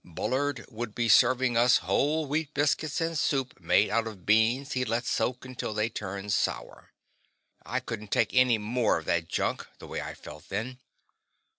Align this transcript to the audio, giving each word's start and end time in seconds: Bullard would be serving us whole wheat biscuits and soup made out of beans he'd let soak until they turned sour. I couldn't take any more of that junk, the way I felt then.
Bullard 0.03 0.65
would 0.67 0.95
be 0.95 1.07
serving 1.07 1.55
us 1.55 1.77
whole 1.85 2.25
wheat 2.25 2.55
biscuits 2.55 2.99
and 3.01 3.15
soup 3.15 3.59
made 3.61 3.91
out 3.91 4.07
of 4.07 4.25
beans 4.25 4.71
he'd 4.71 4.89
let 4.89 5.05
soak 5.05 5.45
until 5.45 5.75
they 5.75 5.89
turned 5.89 6.33
sour. 6.33 6.89
I 7.63 7.81
couldn't 7.81 8.09
take 8.09 8.33
any 8.33 8.57
more 8.57 8.97
of 8.97 9.05
that 9.05 9.27
junk, 9.27 9.67
the 9.77 9.85
way 9.85 10.01
I 10.01 10.15
felt 10.15 10.49
then. 10.49 10.79